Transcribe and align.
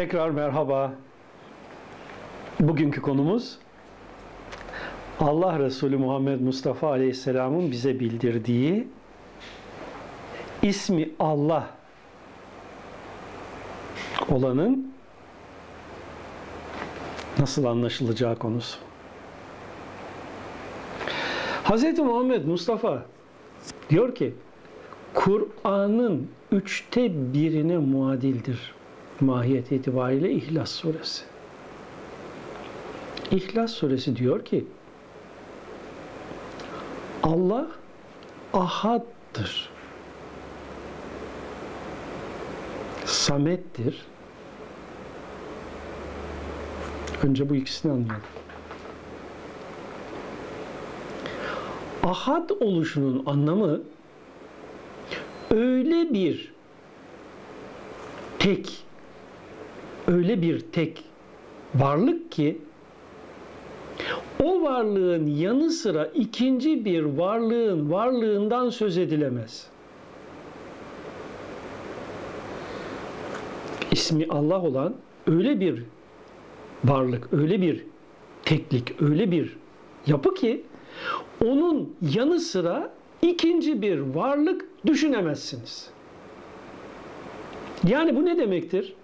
Tekrar 0.00 0.30
merhaba. 0.30 0.92
Bugünkü 2.60 3.02
konumuz 3.02 3.58
Allah 5.18 5.58
Resulü 5.58 5.96
Muhammed 5.96 6.40
Mustafa 6.40 6.88
Aleyhisselam'ın 6.88 7.70
bize 7.70 8.00
bildirdiği 8.00 8.88
ismi 10.62 11.10
Allah 11.18 11.70
olanın 14.28 14.92
nasıl 17.38 17.64
anlaşılacağı 17.64 18.36
konusu. 18.38 18.78
Hz. 21.64 21.98
Muhammed 21.98 22.44
Mustafa 22.44 23.02
diyor 23.90 24.14
ki 24.14 24.34
Kur'an'ın 25.14 26.28
üçte 26.52 27.32
birine 27.34 27.78
muadildir 27.78 28.79
mahiyet 29.20 29.72
itibariyle 29.72 30.30
İhlas 30.30 30.70
suresi. 30.70 31.22
İhlas 33.30 33.70
suresi 33.70 34.16
diyor 34.16 34.44
ki 34.44 34.64
Allah 37.22 37.66
ahaddır. 38.52 39.70
Samettir. 43.04 44.06
Önce 47.22 47.48
bu 47.50 47.54
ikisini 47.54 47.92
anlayalım. 47.92 48.22
Ahad 52.02 52.50
oluşunun 52.50 53.22
anlamı 53.26 53.80
öyle 55.50 56.14
bir 56.14 56.52
tek 58.38 58.89
öyle 60.10 60.42
bir 60.42 60.60
tek 60.60 61.04
varlık 61.74 62.32
ki 62.32 62.58
o 64.42 64.62
varlığın 64.62 65.26
yanı 65.26 65.70
sıra 65.70 66.04
ikinci 66.04 66.84
bir 66.84 67.02
varlığın 67.02 67.90
varlığından 67.90 68.70
söz 68.70 68.98
edilemez. 68.98 69.66
İsmi 73.92 74.26
Allah 74.28 74.62
olan 74.62 74.94
öyle 75.26 75.60
bir 75.60 75.82
varlık, 76.84 77.32
öyle 77.32 77.62
bir 77.62 77.84
teklik, 78.44 79.02
öyle 79.02 79.30
bir 79.30 79.56
yapı 80.06 80.34
ki 80.34 80.64
onun 81.44 81.96
yanı 82.14 82.40
sıra 82.40 82.92
ikinci 83.22 83.82
bir 83.82 83.98
varlık 83.98 84.64
düşünemezsiniz. 84.86 85.90
Yani 87.88 88.16
bu 88.16 88.24
ne 88.24 88.38
demektir? 88.38 88.94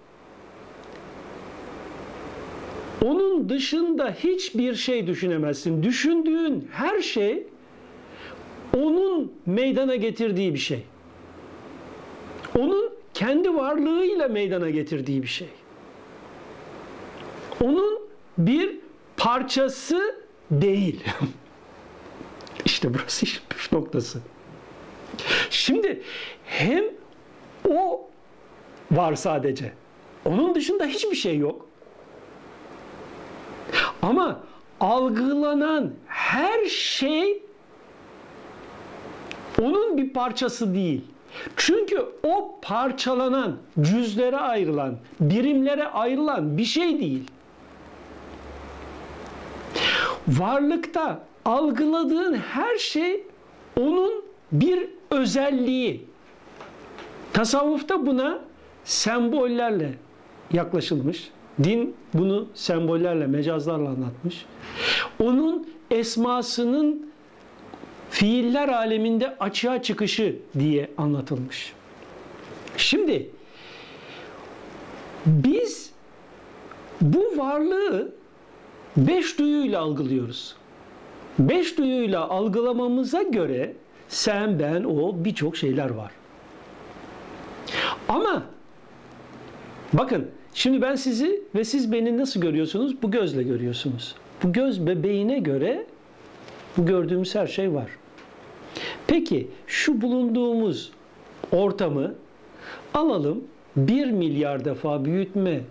Onun 3.05 3.49
dışında 3.49 4.11
hiçbir 4.11 4.75
şey 4.75 5.07
düşünemezsin. 5.07 5.83
Düşündüğün 5.83 6.69
her 6.71 7.01
şey 7.01 7.47
onun 8.77 9.33
meydana 9.45 9.95
getirdiği 9.95 10.53
bir 10.53 10.59
şey. 10.59 10.83
Onun 12.59 12.93
kendi 13.13 13.55
varlığıyla 13.55 14.27
meydana 14.27 14.69
getirdiği 14.69 15.23
bir 15.23 15.27
şey. 15.27 15.49
Onun 17.63 17.99
bir 18.37 18.79
parçası 19.17 20.15
değil. 20.51 21.03
işte 22.65 22.93
burası 22.93 23.25
iş 23.25 23.41
püf 23.49 23.73
noktası. 23.73 24.19
Şimdi 25.49 26.01
hem 26.45 26.83
o 27.69 28.09
var 28.91 29.15
sadece. 29.15 29.73
Onun 30.25 30.55
dışında 30.55 30.85
hiçbir 30.85 31.15
şey 31.15 31.37
yok. 31.37 31.66
Ama 34.07 34.39
algılanan 34.79 35.91
her 36.07 36.65
şey 36.65 37.43
onun 39.61 39.97
bir 39.97 40.13
parçası 40.13 40.73
değil. 40.73 41.01
Çünkü 41.55 42.05
o 42.23 42.59
parçalanan, 42.61 43.57
cüzlere 43.81 44.37
ayrılan, 44.37 44.97
birimlere 45.19 45.87
ayrılan 45.87 46.57
bir 46.57 46.63
şey 46.65 46.99
değil. 46.99 47.23
Varlıkta 50.27 51.19
algıladığın 51.45 52.33
her 52.33 52.77
şey 52.77 53.23
onun 53.79 54.23
bir 54.51 54.89
özelliği. 55.11 56.05
Tasavvufta 57.33 58.05
buna 58.05 58.39
sembollerle 58.83 59.93
yaklaşılmış. 60.53 61.31
Din 61.63 61.95
bunu 62.13 62.47
sembollerle, 62.53 63.27
mecazlarla 63.27 63.89
anlatmış. 63.89 64.45
Onun 65.19 65.67
esmasının 65.91 67.11
fiiller 68.09 68.69
aleminde 68.69 69.37
açığa 69.39 69.81
çıkışı 69.81 70.35
diye 70.59 70.89
anlatılmış. 70.97 71.73
Şimdi 72.77 73.29
biz 75.25 75.91
bu 77.01 77.37
varlığı 77.37 78.13
beş 78.97 79.39
duyuyla 79.39 79.81
algılıyoruz. 79.81 80.55
Beş 81.39 81.77
duyuyla 81.77 82.29
algılamamıza 82.29 83.21
göre 83.21 83.73
sen, 84.09 84.59
ben, 84.59 84.83
o 84.83 85.15
birçok 85.15 85.57
şeyler 85.57 85.89
var. 85.89 86.11
Ama 88.09 88.43
bakın 89.93 90.31
Şimdi 90.57 90.81
ben 90.81 90.95
sizi 90.95 91.41
ve 91.55 91.63
siz 91.63 91.91
beni 91.91 92.17
nasıl 92.17 92.41
görüyorsunuz? 92.41 93.01
Bu 93.01 93.11
gözle 93.11 93.43
görüyorsunuz. 93.43 94.15
Bu 94.43 94.53
göz 94.53 94.87
bebeğine 94.87 95.39
göre 95.39 95.85
bu 96.77 96.85
gördüğümüz 96.85 97.35
her 97.35 97.47
şey 97.47 97.73
var. 97.73 97.89
Peki 99.07 99.47
şu 99.67 100.01
bulunduğumuz 100.01 100.91
ortamı 101.51 102.15
alalım 102.93 103.43
bir 103.75 104.11
milyar 104.11 104.65
defa 104.65 105.05
büyütme 105.05 105.61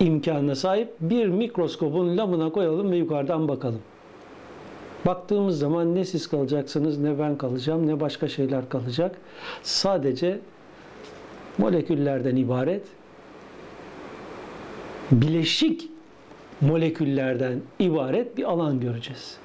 imkanına 0.00 0.54
sahip 0.54 0.88
bir 1.00 1.26
mikroskopun 1.26 2.16
lamına 2.16 2.52
koyalım 2.52 2.90
ve 2.90 2.96
yukarıdan 2.96 3.48
bakalım. 3.48 3.80
Baktığımız 5.06 5.58
zaman 5.58 5.94
ne 5.94 6.04
siz 6.04 6.26
kalacaksınız, 6.26 6.98
ne 6.98 7.18
ben 7.18 7.38
kalacağım, 7.38 7.86
ne 7.86 8.00
başka 8.00 8.28
şeyler 8.28 8.68
kalacak. 8.68 9.16
Sadece 9.62 10.40
moleküllerden 11.58 12.36
ibaret 12.36 12.82
bileşik 15.12 15.88
moleküllerden 16.60 17.60
ibaret 17.78 18.36
bir 18.36 18.44
alan 18.44 18.80
göreceğiz. 18.80 19.36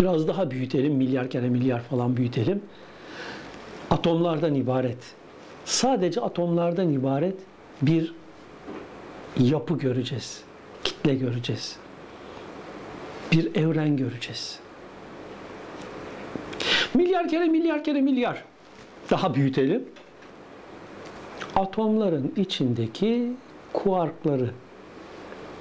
Biraz 0.00 0.28
daha 0.28 0.50
büyütelim, 0.50 0.94
milyar 0.94 1.30
kere 1.30 1.48
milyar 1.48 1.82
falan 1.82 2.16
büyütelim. 2.16 2.62
Atomlardan 3.90 4.54
ibaret, 4.54 4.98
sadece 5.64 6.20
atomlardan 6.20 6.92
ibaret 6.92 7.34
bir 7.82 8.14
yapı 9.38 9.78
göreceğiz. 9.78 10.42
Kitle 10.84 11.14
göreceğiz. 11.14 11.76
Bir 13.32 13.54
evren 13.54 13.96
göreceğiz. 13.96 14.58
Milyar 16.94 17.28
kere 17.28 17.44
milyar 17.44 17.84
kere 17.84 18.00
milyar. 18.00 18.44
Daha 19.10 19.34
büyütelim 19.34 19.84
atomların 21.56 22.32
içindeki 22.36 23.32
kuarkları 23.72 24.50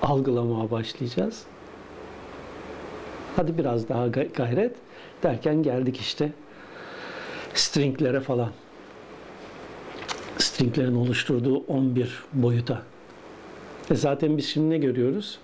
algılamaya 0.01 0.71
başlayacağız. 0.71 1.43
Hadi 3.35 3.57
biraz 3.57 3.89
daha 3.89 4.07
gayret 4.07 4.75
derken 5.23 5.63
geldik 5.63 5.97
işte 5.97 6.31
stringlere 7.53 8.19
falan. 8.19 8.49
Stringlerin 10.37 10.95
oluşturduğu 10.95 11.57
11 11.57 12.23
boyuta. 12.33 12.81
E 13.91 13.95
zaten 13.95 14.37
biz 14.37 14.45
şimdi 14.45 14.69
ne 14.69 14.77
görüyoruz? 14.77 15.39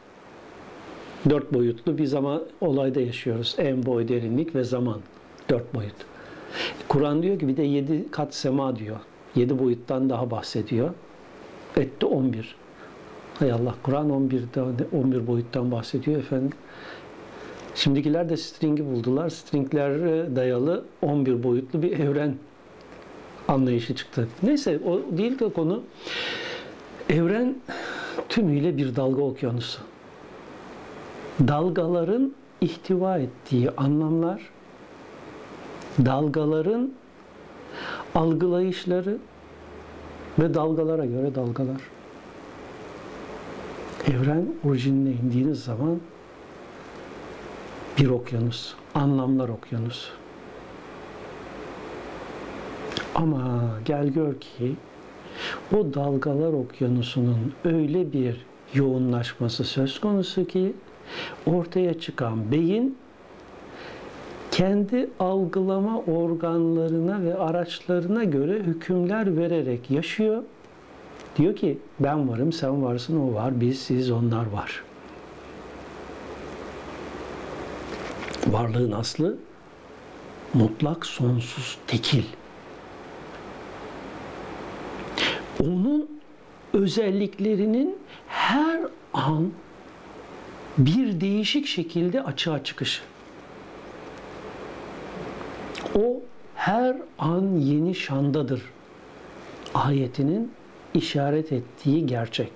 Dört 1.30 1.54
boyutlu 1.54 1.98
bir 1.98 2.06
zaman 2.06 2.44
olayda 2.62 3.02
yaşıyoruz. 3.02 3.56
En 3.58 3.86
boy, 3.86 4.08
derinlik 4.08 4.56
ve 4.56 4.64
zaman. 4.64 5.00
Dört 5.50 5.74
boyut. 5.74 5.96
Kur'an 6.88 7.24
diyor 7.24 7.40
ki 7.40 7.48
bir 7.48 7.58
de 7.58 7.64
yedi 7.64 8.12
kat 8.12 8.36
sema 8.36 8.76
diyor. 8.76 9.00
7 9.36 9.60
boyuttan 9.60 10.10
daha 10.10 10.32
bahsediyor. 10.32 10.90
Etti 11.78 12.06
11. 12.06 12.56
Hay 13.40 13.52
Allah 13.52 13.76
Kur'an 13.84 14.10
11 14.10 14.44
11 14.94 15.28
boyuttan 15.28 15.72
bahsediyor 15.72 16.20
efendim. 16.20 16.52
Şimdikiler 17.76 18.30
de 18.30 18.38
string'i 18.38 18.86
buldular. 18.86 19.30
Stringlere 19.30 20.36
dayalı 20.36 20.86
11 21.02 21.44
boyutlu 21.44 21.82
bir 21.82 22.00
evren 22.00 22.36
anlayışı 23.48 23.96
çıktı. 23.96 24.28
Neyse 24.44 24.80
o 24.86 25.18
değil 25.18 25.40
de 25.40 25.54
konu. 25.54 25.84
Evren 27.10 27.56
tümüyle 28.30 28.78
bir 28.78 28.96
dalga 28.96 29.22
okyanusu. 29.22 29.82
Dalgaların 31.48 32.34
ihtiva 32.62 33.18
ettiği 33.18 33.70
anlamlar, 33.72 34.50
dalgaların 36.06 36.92
algılayışları 38.16 39.18
Ve 40.40 40.54
dalgalara 40.54 41.06
göre 41.06 41.36
dalgalar. 41.36 41.82
Evren 44.08 44.46
orijinine 44.64 45.10
indiğiniz 45.10 45.64
zaman 45.64 46.00
bir 47.98 48.10
okyanus, 48.10 48.74
anlamlar 48.96 49.50
okyanusu. 49.50 50.12
Ama 53.16 53.70
gel 53.86 54.08
gör 54.08 54.34
ki 54.40 54.76
o 55.76 55.94
dalgalar 55.94 56.54
okyanusunun 56.54 57.54
öyle 57.64 58.14
bir 58.14 58.46
yoğunlaşması 58.74 59.64
söz 59.64 60.00
konusu 60.00 60.48
ki 60.48 60.74
ortaya 61.46 62.00
çıkan 62.00 62.52
beyin 62.52 62.98
kendi 64.60 65.10
algılama 65.20 66.02
organlarına 66.02 67.22
ve 67.22 67.38
araçlarına 67.38 68.24
göre 68.24 68.60
hükümler 68.60 69.38
vererek 69.38 69.92
yaşıyor. 69.92 70.44
Diyor 71.38 71.56
ki 71.56 71.78
ben 72.00 72.30
varım, 72.30 72.54
sen 72.54 72.84
varsın, 72.84 73.20
o 73.20 73.34
var, 73.34 73.62
biz, 73.62 73.80
siz, 73.80 74.12
onlar 74.12 74.46
var. 74.46 74.84
Varlığın 78.48 78.92
aslı 78.92 79.38
mutlak, 80.54 81.06
sonsuz, 81.06 81.78
tekil. 81.88 82.24
Onun 85.64 86.10
özelliklerinin 86.74 87.98
her 88.28 88.82
an 89.14 89.52
bir 90.78 91.22
değişik 91.22 91.68
şekilde 91.68 92.24
açığa 92.24 92.64
çıkışı. 92.64 93.02
O 96.00 96.22
her 96.56 96.96
an 97.20 97.58
yeni 97.58 97.96
şandadır. 97.96 98.62
Ayetinin 99.74 100.52
işaret 100.94 101.52
ettiği 101.52 102.06
gerçek. 102.06 102.52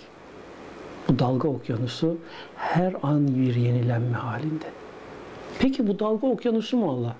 Bu 1.07 1.19
dalga 1.19 1.47
okyanusu 1.47 2.17
her 2.55 2.93
an 3.03 3.27
bir 3.27 3.55
yenilenme 3.55 4.17
halinde. 4.17 4.65
Peki 5.59 5.87
bu 5.87 5.99
dalga 5.99 6.27
okyanusu 6.27 6.77
mu 6.77 6.91
Allah? 6.91 7.15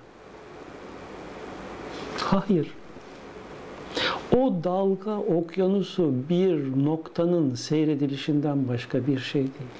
Hayır. 2.18 2.74
O 4.36 4.54
dalga 4.64 5.16
okyanusu 5.18 6.12
bir 6.30 6.84
noktanın 6.84 7.54
seyredilişinden 7.54 8.68
başka 8.68 9.06
bir 9.06 9.18
şey 9.18 9.42
değil. 9.42 9.74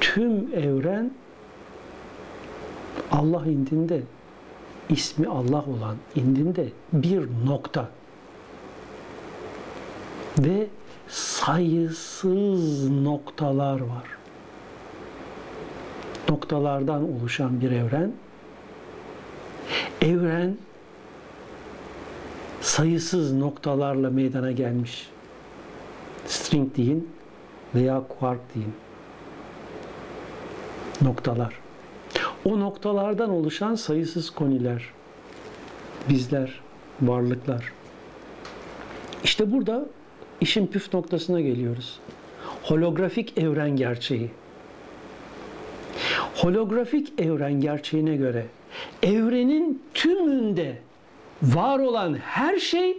Tüm 0.00 0.54
evren 0.54 1.10
Allah 3.12 3.46
indinde 3.46 4.02
ismi 4.88 5.28
Allah 5.28 5.64
olan 5.64 5.96
indinde 6.14 6.68
bir 6.92 7.28
nokta 7.46 7.88
ve 10.38 10.66
sayısız 11.08 12.90
noktalar 12.90 13.80
var. 13.80 14.04
Noktalardan 16.28 17.16
oluşan 17.16 17.60
bir 17.60 17.70
evren. 17.70 18.12
Evren 20.02 20.56
sayısız 22.60 23.32
noktalarla 23.32 24.10
meydana 24.10 24.52
gelmiş. 24.52 25.08
String 26.26 26.76
deyin 26.76 27.10
veya 27.74 28.02
quark 28.08 28.40
deyin. 28.54 28.72
Noktalar. 31.02 31.65
O 32.46 32.60
noktalardan 32.60 33.30
oluşan 33.30 33.74
sayısız 33.74 34.30
koniler, 34.30 34.84
bizler, 36.08 36.60
varlıklar. 37.02 37.72
İşte 39.24 39.52
burada 39.52 39.86
işin 40.40 40.66
püf 40.66 40.94
noktasına 40.94 41.40
geliyoruz. 41.40 41.98
Holografik 42.62 43.38
evren 43.38 43.76
gerçeği. 43.76 44.30
Holografik 46.36 47.20
evren 47.20 47.60
gerçeğine 47.60 48.16
göre 48.16 48.46
evrenin 49.02 49.82
tümünde 49.94 50.78
var 51.42 51.78
olan 51.78 52.14
her 52.14 52.58
şey 52.58 52.98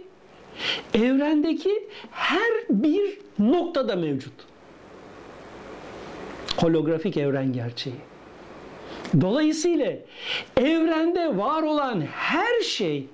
evrendeki 0.94 1.88
her 2.10 2.52
bir 2.70 3.18
noktada 3.38 3.96
mevcut. 3.96 4.34
Holografik 6.56 7.16
evren 7.16 7.52
gerçeği. 7.52 8.07
Dolayısıyla 9.20 9.92
evrende 10.56 11.36
var 11.36 11.62
olan 11.62 12.00
her 12.00 12.60
şey 12.60 13.06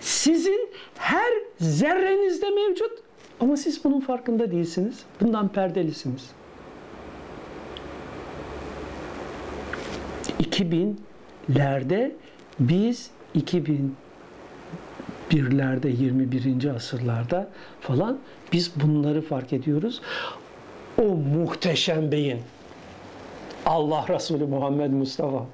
sizin 0.00 0.70
her 0.98 1.32
zerrenizde 1.60 2.50
mevcut 2.50 2.92
ama 3.40 3.56
siz 3.56 3.84
bunun 3.84 4.00
farkında 4.00 4.50
değilsiniz. 4.50 5.02
Bundan 5.20 5.48
perdelisiniz. 5.48 6.30
2000'lerde 10.40 12.12
biz 12.60 13.10
2001'lerde 15.30 15.88
21. 16.02 16.68
asırlarda 16.74 17.50
falan 17.80 18.18
biz 18.52 18.72
bunları 18.80 19.22
fark 19.22 19.52
ediyoruz. 19.52 20.02
O 21.02 21.04
muhteşem 21.04 22.12
beyin 22.12 22.40
Allah 23.68 24.04
Resulü 24.08 24.46
Muhammed 24.46 24.90
Mustafa 24.90 25.46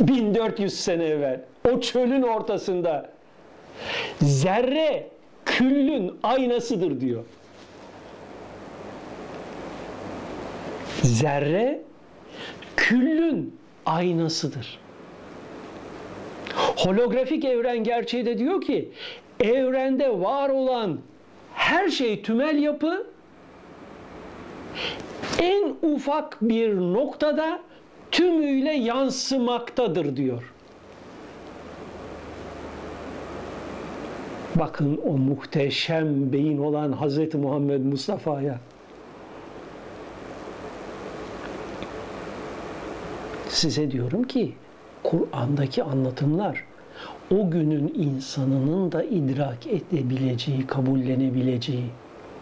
1400 0.00 0.80
sene 0.80 1.04
evvel 1.04 1.40
o 1.70 1.80
çölün 1.80 2.22
ortasında 2.22 3.10
zerre 4.20 5.08
küllün 5.44 6.18
aynasıdır 6.22 7.00
diyor. 7.00 7.24
Zerre 11.02 11.82
küllün 12.76 13.56
aynasıdır. 13.86 14.78
Holografik 16.76 17.44
evren 17.44 17.84
gerçeği 17.84 18.26
de 18.26 18.38
diyor 18.38 18.60
ki 18.60 18.92
evrende 19.40 20.20
var 20.20 20.48
olan 20.48 21.00
her 21.54 21.88
şey 21.88 22.22
tümel 22.22 22.62
yapı 22.62 23.06
en 25.44 25.76
ufak 25.82 26.38
bir 26.42 26.76
noktada 26.76 27.60
tümüyle 28.10 28.72
yansımaktadır 28.72 30.16
diyor. 30.16 30.52
Bakın 34.54 35.00
o 35.06 35.12
muhteşem 35.18 36.32
beyin 36.32 36.58
olan 36.58 36.92
Hz. 36.92 37.34
Muhammed 37.34 37.84
Mustafa'ya. 37.84 38.60
Size 43.48 43.90
diyorum 43.90 44.22
ki 44.22 44.52
Kur'an'daki 45.02 45.82
anlatımlar 45.82 46.64
o 47.30 47.50
günün 47.50 47.94
insanının 47.96 48.92
da 48.92 49.02
idrak 49.02 49.66
edebileceği, 49.66 50.66
kabullenebileceği, 50.66 51.90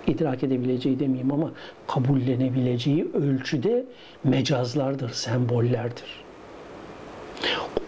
idrak 0.06 0.44
edebileceği 0.44 1.00
demeyeyim 1.00 1.32
ama 1.32 1.52
kabullenebileceği 1.86 3.08
ölçüde 3.14 3.84
mecazlardır, 4.24 5.10
sembollerdir. 5.10 6.24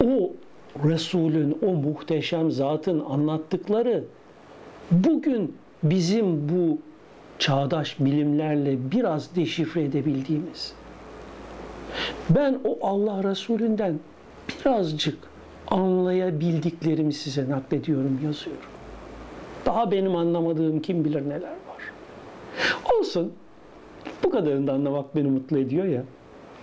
O 0.03 0.31
Resulün, 0.83 1.57
o 1.61 1.67
muhteşem 1.67 2.51
zatın 2.51 2.99
anlattıkları 2.99 4.03
bugün 4.91 5.55
bizim 5.83 6.49
bu 6.49 6.77
çağdaş 7.39 7.99
bilimlerle 7.99 8.91
biraz 8.91 9.35
deşifre 9.35 9.83
edebildiğimiz. 9.83 10.73
Ben 12.29 12.59
o 12.63 12.87
Allah 12.87 13.23
Resulünden 13.23 13.99
birazcık 14.49 15.17
anlayabildiklerimi 15.67 17.13
size 17.13 17.49
naklediyorum, 17.49 18.19
yazıyorum. 18.25 18.63
Daha 19.65 19.91
benim 19.91 20.15
anlamadığım 20.15 20.81
kim 20.81 21.05
bilir 21.05 21.29
neler. 21.29 21.53
Olsun. 23.05 23.33
Bu 24.23 24.29
kadarını 24.29 24.67
da 24.67 24.73
anlamak 24.73 25.15
beni 25.15 25.27
mutlu 25.27 25.57
ediyor 25.57 25.85
ya. 25.85 26.03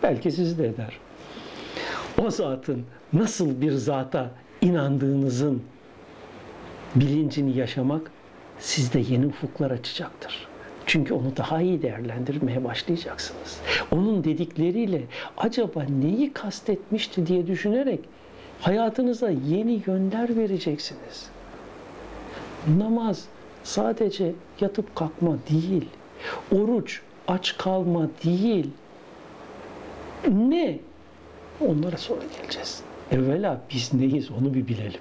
Belki 0.02 0.32
sizi 0.32 0.58
de 0.58 0.68
eder. 0.68 0.98
O 2.22 2.30
zatın 2.30 2.84
nasıl 3.12 3.60
bir 3.60 3.72
zata 3.72 4.30
inandığınızın 4.60 5.62
bilincini 6.94 7.56
yaşamak 7.56 8.10
sizde 8.58 8.98
yeni 8.98 9.26
ufuklar 9.26 9.70
açacaktır. 9.70 10.48
Çünkü 10.86 11.14
onu 11.14 11.36
daha 11.36 11.60
iyi 11.60 11.82
değerlendirmeye 11.82 12.64
başlayacaksınız. 12.64 13.60
Onun 13.90 14.24
dedikleriyle 14.24 15.02
acaba 15.36 15.82
neyi 15.82 16.32
kastetmişti 16.32 17.26
diye 17.26 17.46
düşünerek 17.46 18.00
hayatınıza 18.60 19.30
yeni 19.30 19.82
yönler 19.86 20.36
vereceksiniz. 20.36 21.26
Namaz 22.78 23.24
sadece 23.64 24.32
yatıp 24.60 24.96
kalkma 24.96 25.36
değil. 25.50 25.88
Oruç 26.52 27.00
aç 27.28 27.56
kalma 27.56 28.08
değil. 28.24 28.70
Ne? 30.28 30.78
Onlara 31.60 31.96
sonra 31.96 32.20
geleceğiz. 32.38 32.82
Evvela 33.10 33.60
biz 33.74 33.94
neyiz 33.94 34.30
onu 34.30 34.54
bir 34.54 34.68
bilelim. 34.68 35.00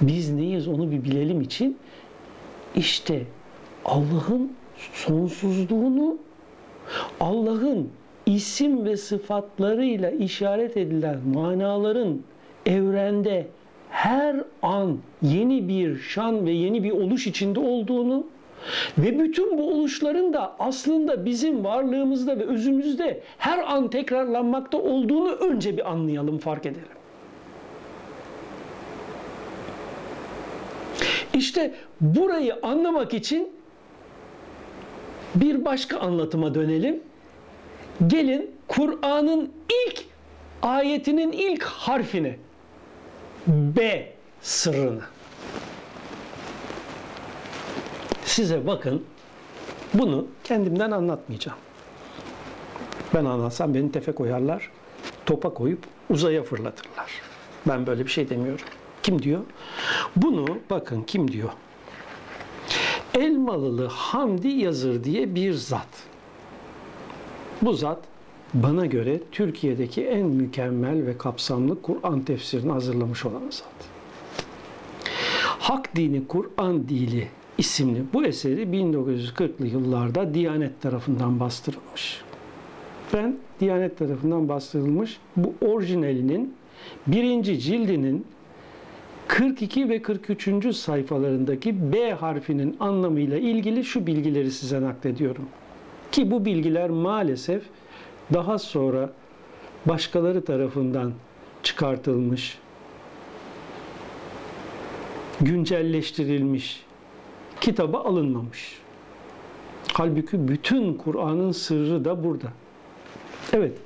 Biz 0.00 0.30
neyiz 0.30 0.68
onu 0.68 0.90
bir 0.90 1.04
bilelim 1.04 1.40
için 1.40 1.78
işte 2.76 3.22
Allah'ın 3.84 4.52
sonsuzluğunu 4.92 6.18
Allah'ın 7.20 7.90
isim 8.26 8.84
ve 8.84 8.96
sıfatlarıyla 8.96 10.10
işaret 10.10 10.76
edilen 10.76 11.18
manaların 11.34 12.20
evrende 12.66 13.46
her 13.90 14.36
an 14.62 14.98
yeni 15.22 15.68
bir 15.68 15.98
şan 15.98 16.46
ve 16.46 16.50
yeni 16.50 16.82
bir 16.82 16.90
oluş 16.90 17.26
içinde 17.26 17.60
olduğunu 17.60 18.26
ve 18.98 19.18
bütün 19.18 19.58
bu 19.58 19.70
oluşların 19.70 20.32
da 20.32 20.56
aslında 20.58 21.24
bizim 21.24 21.64
varlığımızda 21.64 22.38
ve 22.38 22.44
özümüzde 22.44 23.22
her 23.38 23.58
an 23.58 23.90
tekrarlanmakta 23.90 24.78
olduğunu 24.78 25.30
önce 25.30 25.76
bir 25.76 25.90
anlayalım, 25.90 26.38
fark 26.38 26.66
edelim. 26.66 26.88
İşte 31.34 31.74
burayı 32.00 32.56
anlamak 32.62 33.14
için 33.14 33.48
bir 35.34 35.64
başka 35.64 35.98
anlatıma 35.98 36.54
dönelim. 36.54 37.00
Gelin 38.06 38.50
Kur'an'ın 38.68 39.52
ilk 39.86 40.04
ayetinin 40.62 41.32
ilk 41.32 41.62
harfini 41.62 42.36
B 43.46 44.08
sırrını. 44.42 45.02
Size 48.38 48.66
bakın 48.66 49.04
bunu 49.94 50.26
kendimden 50.44 50.90
anlatmayacağım. 50.90 51.58
Ben 53.14 53.24
anlatsam 53.24 53.74
beni 53.74 53.92
tefe 53.92 54.12
koyarlar, 54.12 54.70
topa 55.26 55.54
koyup 55.54 55.78
uzaya 56.10 56.42
fırlatırlar. 56.42 57.10
Ben 57.68 57.86
böyle 57.86 58.04
bir 58.04 58.10
şey 58.10 58.30
demiyorum. 58.30 58.66
Kim 59.02 59.22
diyor? 59.22 59.40
Bunu 60.16 60.46
bakın 60.70 61.02
kim 61.02 61.32
diyor? 61.32 61.50
Elmalılı 63.14 63.86
Hamdi 63.86 64.48
Yazır 64.48 65.04
diye 65.04 65.34
bir 65.34 65.52
zat. 65.52 66.04
Bu 67.62 67.72
zat 67.72 68.00
bana 68.54 68.86
göre 68.86 69.20
Türkiye'deki 69.32 70.04
en 70.04 70.26
mükemmel 70.26 71.06
ve 71.06 71.18
kapsamlı 71.18 71.82
Kur'an 71.82 72.20
tefsirini 72.20 72.72
hazırlamış 72.72 73.24
olan 73.24 73.50
zat. 73.50 73.88
Hak 75.58 75.96
Dini 75.96 76.26
Kur'an 76.28 76.88
Dili 76.88 77.28
isimli 77.58 78.02
bu 78.12 78.24
eseri 78.24 78.62
1940'lı 78.62 79.66
yıllarda 79.66 80.34
Diyanet 80.34 80.80
tarafından 80.80 81.40
bastırılmış. 81.40 82.22
Ben 83.14 83.36
Diyanet 83.60 83.98
tarafından 83.98 84.48
bastırılmış 84.48 85.18
bu 85.36 85.54
orijinalinin 85.60 86.54
birinci 87.06 87.60
cildinin 87.60 88.26
42 89.28 89.88
ve 89.88 90.02
43. 90.02 90.76
sayfalarındaki 90.76 91.92
B 91.92 92.12
harfinin 92.12 92.76
anlamıyla 92.80 93.38
ilgili 93.38 93.84
şu 93.84 94.06
bilgileri 94.06 94.50
size 94.50 94.82
naklediyorum. 94.82 95.44
Ki 96.12 96.30
bu 96.30 96.44
bilgiler 96.44 96.90
maalesef 96.90 97.62
daha 98.34 98.58
sonra 98.58 99.12
başkaları 99.86 100.44
tarafından 100.44 101.12
çıkartılmış, 101.62 102.58
güncelleştirilmiş, 105.40 106.87
kitaba 107.60 108.04
alınmamış. 108.04 108.78
Halbuki 109.92 110.48
bütün 110.48 110.94
Kur'an'ın 110.94 111.52
sırrı 111.52 112.04
da 112.04 112.24
burada. 112.24 112.52
Evet. 113.52 113.78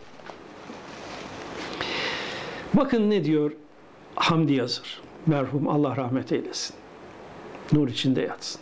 Bakın 2.75 3.11
ne 3.11 3.25
diyor 3.25 3.53
Hamdi 4.15 4.53
Yazır. 4.53 5.01
Merhum 5.27 5.69
Allah 5.69 5.97
rahmet 5.97 6.33
eylesin. 6.33 6.77
Nur 7.73 7.89
içinde 7.89 8.21
yatsın. 8.21 8.61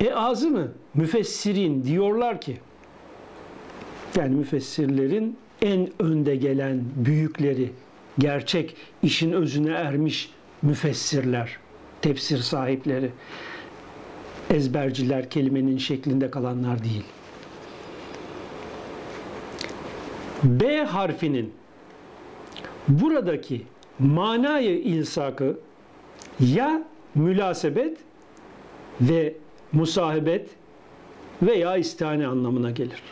E 0.00 0.12
ağzı 0.14 0.50
mı? 0.50 0.72
Müfessirin 0.94 1.84
diyorlar 1.84 2.40
ki 2.40 2.58
yani 4.16 4.34
müfessirlerin 4.34 5.36
en 5.62 5.88
önde 5.98 6.36
gelen 6.36 6.84
büyükleri, 6.96 7.72
gerçek 8.18 8.76
işin 9.02 9.32
özüne 9.32 9.70
ermiş 9.70 10.30
müfessirler, 10.62 11.56
tefsir 12.02 12.38
sahipleri, 12.38 13.10
ezberciler, 14.50 15.30
kelimenin 15.30 15.78
şeklinde 15.78 16.30
kalanlar 16.30 16.84
değil. 16.84 17.04
B 20.44 20.84
harfinin 20.84 21.52
buradaki 22.88 23.62
manayı 23.98 24.78
ilsakı 24.78 25.58
ya 26.40 26.82
mülasebet 27.14 27.98
ve 29.00 29.34
musahibet 29.72 30.50
veya 31.42 31.76
istihane 31.76 32.26
anlamına 32.26 32.70
gelir. 32.70 33.02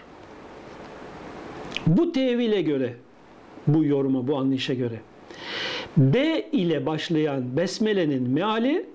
Bu 1.86 2.12
tevile 2.12 2.62
göre, 2.62 2.94
bu 3.66 3.84
yoruma, 3.84 4.28
bu 4.28 4.36
anlayışa 4.38 4.74
göre 4.74 5.00
B 5.96 6.46
ile 6.52 6.86
başlayan 6.86 7.56
besmelenin 7.56 8.30
meali 8.30 8.86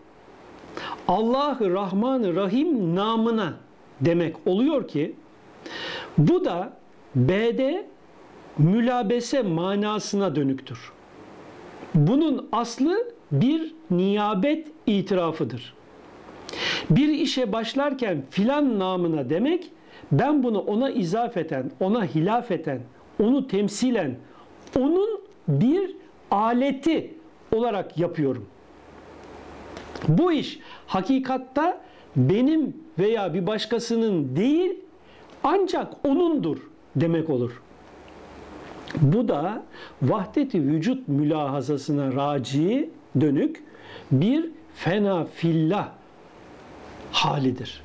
Allah-ı 1.08 1.74
Rahman-ı 1.74 2.36
Rahim 2.36 2.96
namına 2.96 3.54
demek 4.02 4.36
oluyor 4.46 4.88
ki 4.88 5.16
bu 6.18 6.46
da 6.46 6.74
B'de 7.16 7.86
mülabese 8.58 9.42
manasına 9.42 10.36
dönüktür. 10.36 10.92
Bunun 11.96 12.48
aslı 12.52 13.12
bir 13.32 13.74
niyabet 13.92 14.68
itirafıdır. 14.88 15.74
Bir 16.90 17.10
işe 17.10 17.52
başlarken 17.52 18.24
filan 18.30 18.80
namına 18.80 19.30
demek 19.30 19.72
ben 20.12 20.44
bunu 20.44 20.60
ona 20.60 20.90
izafeten, 20.90 21.72
ona 21.80 22.06
hilafeten, 22.06 22.82
onu 23.24 23.48
temsilen, 23.48 24.16
onun 24.80 25.20
bir 25.48 25.96
aleti 26.36 27.14
olarak 27.52 27.98
yapıyorum. 27.98 28.46
Bu 30.08 30.32
iş 30.32 30.60
hakikatta 30.88 31.82
benim 32.16 32.78
veya 33.00 33.34
bir 33.34 33.48
başkasının 33.48 34.36
değil 34.36 34.76
ancak 35.44 36.06
onundur 36.06 36.58
demek 36.96 37.30
olur. 37.30 37.62
Bu 39.02 39.28
da 39.28 39.64
vahdeti 40.02 40.62
vücut 40.62 41.08
mülahazasına 41.08 42.16
raci 42.16 42.90
dönük 43.22 43.64
bir 44.12 44.50
fena 44.76 45.26
fillah 45.26 45.90
halidir. 47.12 47.84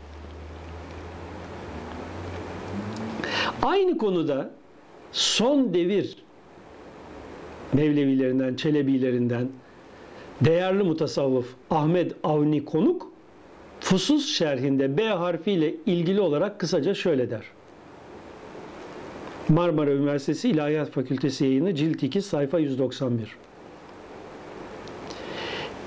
Aynı 3.62 3.99
konuda 3.99 4.50
son 5.12 5.75
devir 5.75 6.16
Mevlevilerinden, 7.72 8.54
Çelebilerinden 8.54 9.48
değerli 10.40 10.82
mutasavvıf 10.82 11.46
Ahmet 11.70 12.12
Avni 12.24 12.64
Konuk 12.64 13.10
Fusus 13.80 14.34
şerhinde 14.34 14.96
B 14.96 15.08
harfiyle 15.08 15.74
ilgili 15.86 16.20
olarak 16.20 16.58
kısaca 16.58 16.94
şöyle 16.94 17.30
der. 17.30 17.44
Marmara 19.48 19.90
Üniversitesi 19.90 20.48
İlahiyat 20.48 20.90
Fakültesi 20.90 21.44
yayını 21.44 21.74
cilt 21.74 22.02
2 22.02 22.22
sayfa 22.22 22.58
191. 22.58 23.36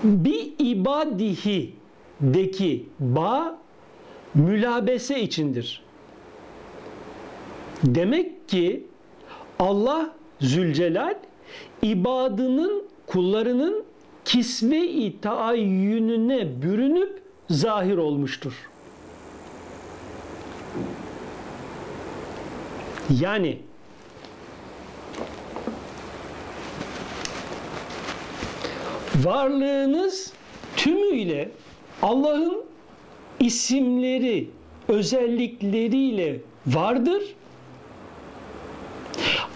Bi 0.04 0.54
ibadihi 0.60 1.74
deki 2.22 2.86
ba 3.00 3.58
mülabese 4.36 5.22
içindir. 5.22 5.84
Demek 7.84 8.50
ki 8.50 8.84
Allah 9.60 10.14
Zülcelal 10.42 11.16
ibadının 11.82 12.84
kullarının 13.08 13.84
kisve-i 14.26 15.22
taayyününe 15.22 16.62
bürünüp 16.62 17.22
zahir 17.50 17.98
olmuştur. 17.98 18.54
Yani 23.20 23.60
varlığınız 29.24 30.34
tümüyle 30.78 31.52
Allah'ın 32.02 32.66
isimleri, 33.40 34.50
özellikleriyle 34.88 36.40
vardır. 36.68 37.24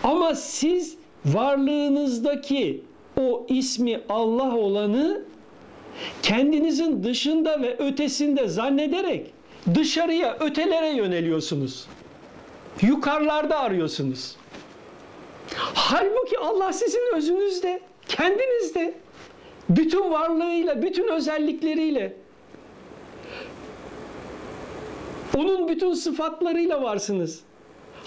Ama 0.03 0.35
siz 0.35 0.97
varlığınızdaki 1.33 2.83
o 3.21 3.45
ismi 3.49 4.01
Allah 4.09 4.55
olanı 4.55 5.21
kendinizin 6.23 7.03
dışında 7.03 7.61
ve 7.61 7.77
ötesinde 7.77 8.47
zannederek 8.47 9.31
dışarıya, 9.75 10.37
ötelere 10.39 10.89
yöneliyorsunuz. 10.89 11.87
Yukarılarda 12.81 13.59
arıyorsunuz. 13.59 14.35
Halbuki 15.73 16.39
Allah 16.39 16.73
sizin 16.73 17.15
özünüzde, 17.15 17.81
kendinizde. 18.07 18.93
Bütün 19.69 20.11
varlığıyla, 20.11 20.81
bütün 20.81 21.07
özellikleriyle. 21.07 22.13
Onun 25.37 25.67
bütün 25.67 25.93
sıfatlarıyla 25.93 26.83
varsınız. 26.83 27.46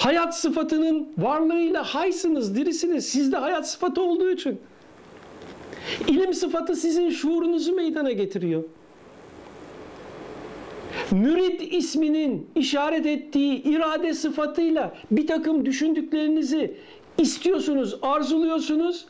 Hayat 0.01 0.37
sıfatının 0.37 1.09
varlığıyla 1.19 1.85
haysınız, 1.85 2.57
dirisiniz. 2.57 3.07
Sizde 3.07 3.37
hayat 3.37 3.71
sıfatı 3.71 4.03
olduğu 4.03 4.31
için. 4.31 4.61
İlim 6.09 6.35
sıfatı 6.35 6.77
sizin 6.77 7.11
şuurunuzu 7.11 7.75
meydana 7.75 8.13
getiriyor. 8.13 8.65
Mürit 11.11 11.75
isminin 11.75 12.47
işaret 12.55 13.07
ettiği 13.07 13.63
irade 13.63 14.15
sıfatıyla 14.15 14.95
bir 15.11 15.27
takım 15.27 15.67
düşündüklerinizi 15.67 16.77
istiyorsunuz, 17.19 17.99
arzuluyorsunuz 18.03 19.07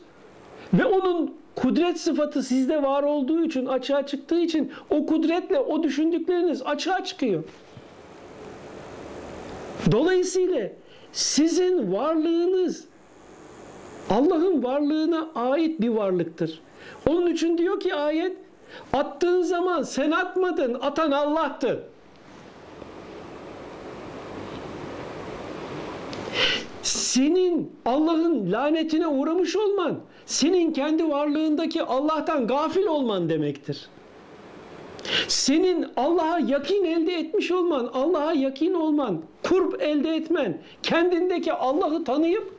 ve 0.73 0.85
onun 0.85 1.35
kudret 1.55 1.99
sıfatı 1.99 2.43
sizde 2.43 2.83
var 2.83 3.03
olduğu 3.03 3.45
için, 3.45 3.65
açığa 3.65 4.05
çıktığı 4.05 4.39
için 4.39 4.71
o 4.89 5.05
kudretle 5.05 5.59
o 5.59 5.83
düşündükleriniz 5.83 6.61
açığa 6.61 7.03
çıkıyor. 7.03 7.43
Dolayısıyla 9.91 10.80
sizin 11.13 11.93
varlığınız 11.93 12.85
Allah'ın 14.09 14.63
varlığına 14.63 15.29
ait 15.35 15.81
bir 15.81 15.89
varlıktır. 15.89 16.61
Onun 17.09 17.27
için 17.27 17.57
diyor 17.57 17.79
ki 17.79 17.95
ayet 17.95 18.37
attığın 18.93 19.41
zaman 19.41 19.83
sen 19.83 20.11
atmadın, 20.11 20.73
atan 20.73 21.11
Allah'tı. 21.11 21.83
Senin 26.83 27.71
Allah'ın 27.85 28.51
lanetine 28.51 29.07
uğramış 29.07 29.55
olman, 29.55 29.99
senin 30.25 30.73
kendi 30.73 31.09
varlığındaki 31.09 31.83
Allah'tan 31.83 32.47
gafil 32.47 32.85
olman 32.85 33.29
demektir. 33.29 33.89
Senin 35.27 35.85
Allah'a 35.97 36.39
yakin 36.39 36.85
elde 36.85 37.13
etmiş 37.13 37.51
olman, 37.51 37.89
Allah'a 37.93 38.33
yakin 38.33 38.73
olman, 38.73 39.21
kurb 39.43 39.81
elde 39.81 40.15
etmen, 40.15 40.57
kendindeki 40.83 41.53
Allah'ı 41.53 42.03
tanıyıp 42.03 42.53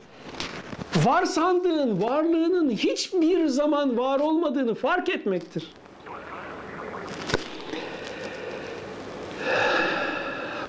var 1.05 1.25
sandığın 1.25 2.03
varlığının 2.03 2.71
hiçbir 2.71 3.47
zaman 3.47 3.99
var 3.99 4.21
olmadığını 4.21 4.75
fark 4.75 5.09
etmektir. 5.09 5.67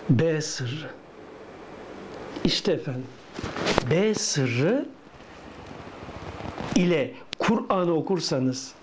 B 0.10 0.42
sırrı. 0.42 0.90
İşte 2.44 2.72
efendim. 2.72 3.08
B 3.92 4.14
sırrı 4.14 4.86
ile 6.76 7.14
Kur'an'ı 7.40 7.94
okursanız 7.96 8.74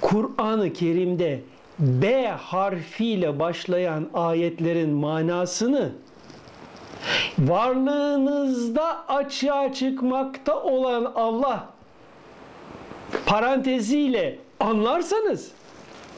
Kur'an-ı 0.00 0.72
Kerim'de 0.72 1.40
B 1.80 2.26
harfiyle 2.26 3.38
başlayan 3.38 4.08
ayetlerin 4.14 4.90
manasını 4.90 5.92
varlığınızda 7.38 9.08
açığa 9.08 9.72
çıkmakta 9.72 10.62
olan 10.62 11.12
Allah 11.14 11.68
paranteziyle 13.26 14.38
anlarsanız 14.60 15.50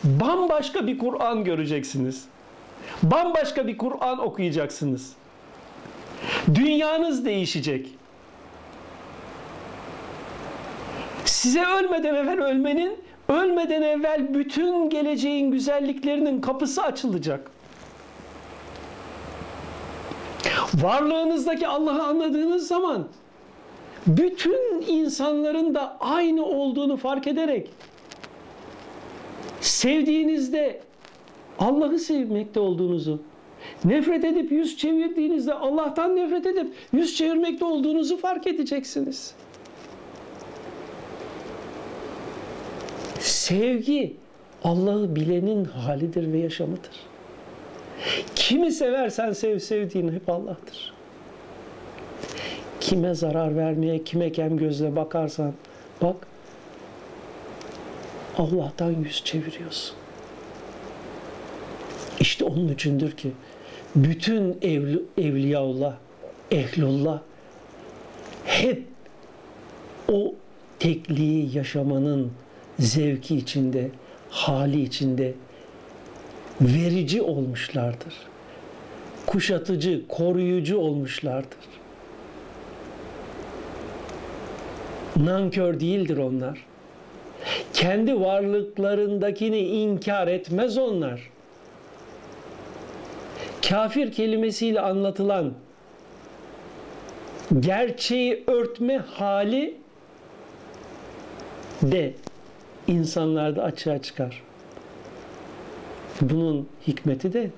bambaşka 0.05 0.87
bir 0.87 0.99
Kur'an 0.99 1.45
göreceksiniz. 1.45 2.25
Bambaşka 3.03 3.67
bir 3.67 3.79
Kur'an 3.79 4.19
okuyacaksınız. 4.19 5.13
Dünyanız 6.55 7.25
değişecek. 7.25 7.89
Size 11.25 11.67
ölmeden 11.67 12.15
evvel 12.15 12.41
ölmenin, 12.41 12.99
ölmeden 13.33 13.83
evvel 13.83 14.35
bütün 14.35 14.91
geleceğin 14.91 15.51
güzelliklerinin 15.51 16.41
kapısı 16.41 16.83
açılacak. 16.83 17.51
Varlığınızdaki 20.75 21.69
Allah'ı 21.69 22.03
anladığınız 22.03 22.69
zaman 22.69 23.09
bütün 24.07 24.85
insanların 24.87 25.75
da 25.75 25.97
aynı 26.01 26.45
olduğunu 26.45 26.97
fark 26.97 27.27
ederek 27.27 27.71
sevdiğinizde 29.61 30.81
Allah'ı 31.59 31.99
sevmekte 31.99 32.61
olduğunuzu, 32.61 33.23
nefret 33.85 34.25
edip 34.25 34.53
yüz 34.53 34.77
çevirdiğinizde 34.77 35.55
Allah'tan 35.55 36.17
nefret 36.17 36.47
edip 36.47 36.75
yüz 36.93 37.17
çevirmekte 37.17 37.65
olduğunuzu 37.65 38.17
fark 38.17 38.47
edeceksiniz. 38.47 39.35
Sevgi 43.43 44.17
Allah'ı 44.65 45.17
bilenin 45.17 45.65
halidir 45.65 46.33
ve 46.33 46.39
yaşamıdır. 46.39 46.91
Kimi 48.35 48.73
seversen 48.73 49.33
sev 49.33 49.59
sevdiğin 49.59 50.13
hep 50.13 50.29
Allah'tır. 50.29 50.93
Kime 52.81 53.15
zarar 53.15 53.57
vermeye, 53.57 54.05
kime 54.05 54.33
kem 54.33 54.57
gözle 54.57 54.97
bakarsan 54.97 55.53
bak 56.03 56.17
Allah'tan 58.39 58.91
yüz 58.91 59.25
çeviriyorsun. 59.25 59.97
İşte 62.21 62.45
onun 62.45 62.69
içindir 62.69 63.17
ki 63.17 63.33
bütün 63.97 64.59
evli, 64.63 65.03
evliyaullah, 65.19 65.95
ehlullah 66.51 67.21
hep 68.45 68.83
o 70.13 70.35
tekliği 70.79 71.57
yaşamanın 71.57 72.33
zevki 72.83 73.37
içinde, 73.37 73.91
hali 74.31 74.83
içinde 74.83 75.35
verici 76.61 77.23
olmuşlardır. 77.23 78.15
Kuşatıcı, 79.27 80.03
koruyucu 80.09 80.79
olmuşlardır. 80.79 81.59
Nankör 85.17 85.81
değildir 85.81 86.17
onlar. 86.17 86.67
Kendi 87.73 88.21
varlıklarındakini 88.21 89.59
inkar 89.59 90.29
etmez 90.29 90.79
onlar. 90.79 91.31
Kafir 93.69 94.13
kelimesiyle 94.13 94.81
anlatılan 94.81 95.53
gerçeği 97.61 98.45
örtme 98.47 98.99
hali 98.99 99.77
de 101.83 102.15
insanlarda 102.87 103.63
açığa 103.63 104.03
çıkar. 104.03 104.43
Bunun 106.21 106.69
hikmeti 106.87 107.33
de 107.33 107.51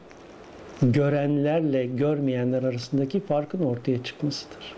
görenlerle 0.83 1.87
görmeyenler 1.87 2.63
arasındaki 2.63 3.21
farkın 3.21 3.65
ortaya 3.65 4.03
çıkmasıdır. 4.03 4.75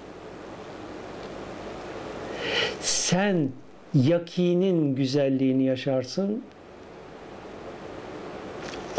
Sen 2.80 3.48
yakinin 3.94 4.94
güzelliğini 4.94 5.64
yaşarsın. 5.64 6.42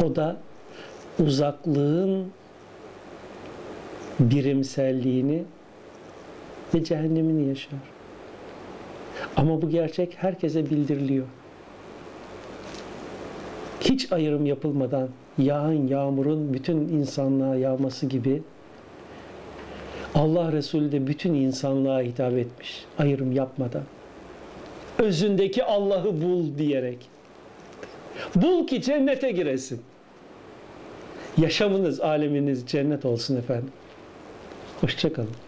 O 0.03 0.15
da 0.15 0.37
uzaklığın 1.19 2.31
birimselliğini 4.19 5.43
ve 6.73 6.83
cehennemini 6.83 7.49
yaşar. 7.49 7.79
Ama 9.37 9.61
bu 9.61 9.69
gerçek 9.69 10.15
herkese 10.17 10.69
bildiriliyor. 10.69 11.25
Hiç 13.81 14.11
ayrım 14.11 14.45
yapılmadan 14.45 15.09
yağan 15.37 15.87
yağmurun 15.87 16.53
bütün 16.53 16.77
insanlığa 16.77 17.55
yağması 17.55 18.05
gibi 18.05 18.41
Allah 20.15 20.51
Resulü 20.51 20.91
de 20.91 21.07
bütün 21.07 21.33
insanlığa 21.33 22.01
hitap 22.01 22.33
etmiş. 22.33 22.85
Ayrım 22.99 23.31
yapmadan. 23.31 23.83
Özündeki 24.99 25.63
Allah'ı 25.63 26.21
bul 26.21 26.57
diyerek. 26.57 27.09
Bul 28.35 28.67
ki 28.67 28.81
cennete 28.81 29.31
giresin. 29.31 29.81
Yaşamınız, 31.37 32.01
aleminiz 32.01 32.65
cennet 32.67 33.05
olsun 33.05 33.35
efendim. 33.35 33.71
Hoşçakalın. 34.81 35.46